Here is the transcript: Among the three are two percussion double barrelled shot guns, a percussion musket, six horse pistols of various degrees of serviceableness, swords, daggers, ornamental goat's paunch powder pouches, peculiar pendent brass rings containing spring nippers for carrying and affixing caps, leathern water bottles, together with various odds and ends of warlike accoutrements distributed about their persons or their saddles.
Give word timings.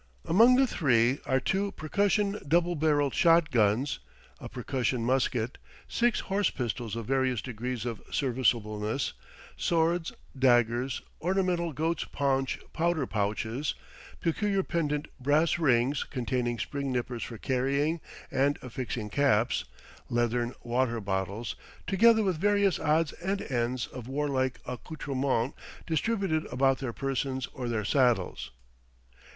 Among 0.25 0.55
the 0.55 0.65
three 0.65 1.19
are 1.27 1.39
two 1.39 1.73
percussion 1.73 2.39
double 2.47 2.73
barrelled 2.75 3.13
shot 3.13 3.51
guns, 3.51 3.99
a 4.39 4.49
percussion 4.49 5.05
musket, 5.05 5.59
six 5.87 6.21
horse 6.21 6.49
pistols 6.49 6.95
of 6.95 7.05
various 7.05 7.39
degrees 7.39 7.85
of 7.85 8.01
serviceableness, 8.09 9.13
swords, 9.55 10.11
daggers, 10.35 11.03
ornamental 11.21 11.71
goat's 11.71 12.05
paunch 12.05 12.57
powder 12.73 13.05
pouches, 13.05 13.75
peculiar 14.19 14.63
pendent 14.63 15.07
brass 15.19 15.59
rings 15.59 16.03
containing 16.03 16.57
spring 16.57 16.91
nippers 16.91 17.21
for 17.21 17.37
carrying 17.37 18.01
and 18.31 18.57
affixing 18.63 19.11
caps, 19.11 19.65
leathern 20.09 20.55
water 20.63 20.99
bottles, 20.99 21.55
together 21.85 22.23
with 22.23 22.39
various 22.41 22.79
odds 22.79 23.13
and 23.13 23.43
ends 23.51 23.85
of 23.85 24.07
warlike 24.07 24.59
accoutrements 24.65 25.55
distributed 25.85 26.47
about 26.51 26.79
their 26.79 26.91
persons 26.91 27.45
or 27.53 27.69
their 27.69 27.85
saddles. 27.85 28.49